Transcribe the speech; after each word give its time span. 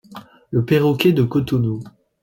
Le 0.49 0.65
perroquet 0.65 1.13
de 1.13 1.21
Kotono. 1.21 1.79